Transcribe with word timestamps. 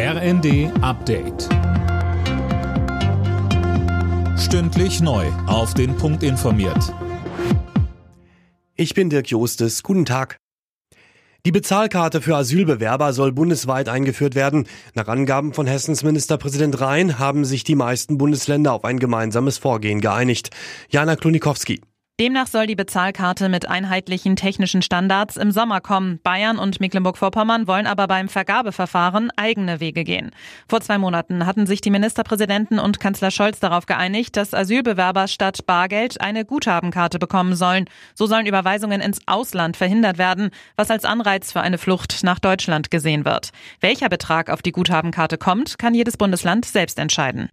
RND 0.00 0.70
Update. 0.80 1.48
Stündlich 4.38 5.00
neu. 5.00 5.26
Auf 5.48 5.74
den 5.74 5.96
Punkt 5.96 6.22
informiert. 6.22 6.94
Ich 8.76 8.94
bin 8.94 9.10
Dirk 9.10 9.28
Jostes. 9.28 9.82
Guten 9.82 10.04
Tag. 10.04 10.36
Die 11.44 11.50
Bezahlkarte 11.50 12.20
für 12.20 12.36
Asylbewerber 12.36 13.12
soll 13.12 13.32
bundesweit 13.32 13.88
eingeführt 13.88 14.36
werden. 14.36 14.68
Nach 14.94 15.08
Angaben 15.08 15.52
von 15.52 15.66
Hessens 15.66 16.04
Ministerpräsident 16.04 16.80
Rhein 16.80 17.18
haben 17.18 17.44
sich 17.44 17.64
die 17.64 17.74
meisten 17.74 18.18
Bundesländer 18.18 18.74
auf 18.74 18.84
ein 18.84 19.00
gemeinsames 19.00 19.58
Vorgehen 19.58 20.00
geeinigt. 20.00 20.50
Jana 20.90 21.16
Klonikowski. 21.16 21.80
Demnach 22.20 22.48
soll 22.48 22.66
die 22.66 22.74
Bezahlkarte 22.74 23.48
mit 23.48 23.68
einheitlichen 23.68 24.34
technischen 24.34 24.82
Standards 24.82 25.36
im 25.36 25.52
Sommer 25.52 25.80
kommen. 25.80 26.18
Bayern 26.24 26.58
und 26.58 26.80
Mecklenburg-Vorpommern 26.80 27.68
wollen 27.68 27.86
aber 27.86 28.08
beim 28.08 28.28
Vergabeverfahren 28.28 29.30
eigene 29.36 29.78
Wege 29.78 30.02
gehen. 30.02 30.32
Vor 30.68 30.80
zwei 30.80 30.98
Monaten 30.98 31.46
hatten 31.46 31.68
sich 31.68 31.80
die 31.80 31.90
Ministerpräsidenten 31.90 32.80
und 32.80 32.98
Kanzler 32.98 33.30
Scholz 33.30 33.60
darauf 33.60 33.86
geeinigt, 33.86 34.36
dass 34.36 34.52
Asylbewerber 34.52 35.28
statt 35.28 35.64
Bargeld 35.64 36.20
eine 36.20 36.44
Guthabenkarte 36.44 37.20
bekommen 37.20 37.54
sollen. 37.54 37.84
So 38.16 38.26
sollen 38.26 38.46
Überweisungen 38.46 39.00
ins 39.00 39.20
Ausland 39.26 39.76
verhindert 39.76 40.18
werden, 40.18 40.50
was 40.74 40.90
als 40.90 41.04
Anreiz 41.04 41.52
für 41.52 41.60
eine 41.60 41.78
Flucht 41.78 42.24
nach 42.24 42.40
Deutschland 42.40 42.90
gesehen 42.90 43.24
wird. 43.24 43.50
Welcher 43.78 44.08
Betrag 44.08 44.50
auf 44.50 44.60
die 44.60 44.72
Guthabenkarte 44.72 45.38
kommt, 45.38 45.78
kann 45.78 45.94
jedes 45.94 46.16
Bundesland 46.16 46.64
selbst 46.64 46.98
entscheiden. 46.98 47.48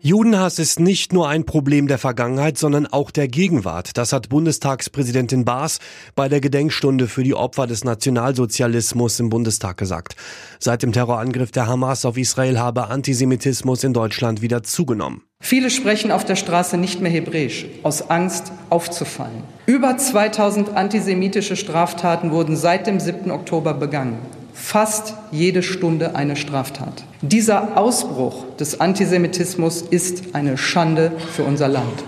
Judenhass 0.00 0.60
ist 0.60 0.78
nicht 0.78 1.12
nur 1.12 1.28
ein 1.28 1.44
Problem 1.44 1.88
der 1.88 1.98
Vergangenheit, 1.98 2.56
sondern 2.56 2.86
auch 2.86 3.10
der 3.10 3.26
Gegenwart. 3.26 3.96
Das 3.96 4.12
hat 4.12 4.28
Bundestagspräsidentin 4.28 5.44
Baas 5.44 5.80
bei 6.14 6.28
der 6.28 6.40
Gedenkstunde 6.40 7.08
für 7.08 7.24
die 7.24 7.34
Opfer 7.34 7.66
des 7.66 7.82
Nationalsozialismus 7.82 9.18
im 9.18 9.28
Bundestag 9.28 9.76
gesagt. 9.76 10.14
Seit 10.60 10.84
dem 10.84 10.92
Terrorangriff 10.92 11.50
der 11.50 11.66
Hamas 11.66 12.04
auf 12.04 12.16
Israel 12.16 12.60
habe 12.60 12.90
Antisemitismus 12.90 13.82
in 13.82 13.92
Deutschland 13.92 14.40
wieder 14.40 14.62
zugenommen. 14.62 15.22
Viele 15.40 15.68
sprechen 15.68 16.12
auf 16.12 16.24
der 16.24 16.36
Straße 16.36 16.76
nicht 16.76 17.00
mehr 17.00 17.10
Hebräisch, 17.10 17.66
aus 17.82 18.08
Angst 18.08 18.52
aufzufallen. 18.70 19.42
Über 19.66 19.98
2000 19.98 20.76
antisemitische 20.76 21.56
Straftaten 21.56 22.30
wurden 22.30 22.56
seit 22.56 22.86
dem 22.86 23.00
7. 23.00 23.32
Oktober 23.32 23.74
begangen 23.74 24.18
fast 24.58 25.14
jede 25.30 25.62
Stunde 25.62 26.14
eine 26.16 26.36
Straftat. 26.36 27.04
Dieser 27.22 27.78
Ausbruch 27.78 28.56
des 28.56 28.80
Antisemitismus 28.80 29.82
ist 29.82 30.34
eine 30.34 30.58
Schande 30.58 31.12
für 31.32 31.44
unser 31.44 31.68
Land. 31.68 32.04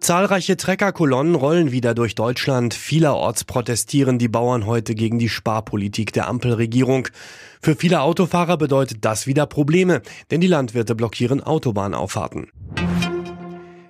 Zahlreiche 0.00 0.56
Treckerkolonnen 0.56 1.36
rollen 1.36 1.72
wieder 1.72 1.94
durch 1.94 2.14
Deutschland. 2.14 2.74
Vielerorts 2.74 3.44
protestieren 3.44 4.18
die 4.18 4.28
Bauern 4.28 4.66
heute 4.66 4.94
gegen 4.94 5.18
die 5.18 5.28
Sparpolitik 5.28 6.12
der 6.12 6.26
Ampelregierung. 6.26 7.08
Für 7.62 7.76
viele 7.76 8.00
Autofahrer 8.00 8.56
bedeutet 8.56 9.04
das 9.04 9.26
wieder 9.26 9.46
Probleme, 9.46 10.02
denn 10.30 10.40
die 10.40 10.48
Landwirte 10.48 10.94
blockieren 10.94 11.42
Autobahnauffahrten. 11.42 12.48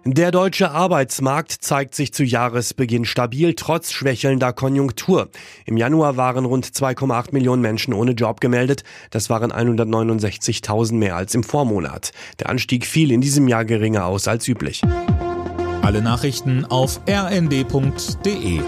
Der 0.07 0.31
deutsche 0.31 0.71
Arbeitsmarkt 0.71 1.53
zeigt 1.53 1.95
sich 1.95 2.15
zu 2.15 2.25
Jahresbeginn 2.25 3.05
stabil, 3.05 3.55
trotz 3.55 3.93
schwächelnder 3.93 4.55
Konjunktur. 4.55 5.29
Im 5.67 5.77
Januar 5.77 6.17
waren 6.17 6.47
rund 6.47 6.67
2,8 6.67 7.33
Millionen 7.33 7.61
Menschen 7.61 7.93
ohne 7.93 8.13
Job 8.13 8.41
gemeldet. 8.41 8.83
Das 9.11 9.29
waren 9.29 9.53
169.000 9.53 10.95
mehr 10.95 11.17
als 11.17 11.35
im 11.35 11.43
Vormonat. 11.43 12.13
Der 12.39 12.49
Anstieg 12.49 12.87
fiel 12.87 13.13
in 13.13 13.21
diesem 13.21 13.47
Jahr 13.47 13.67
geringer 13.67 14.07
aus 14.07 14.27
als 14.27 14.49
üblich. 14.49 14.81
Alle 15.83 16.01
Nachrichten 16.01 16.65
auf 16.65 17.01
rnd.de 17.07 18.61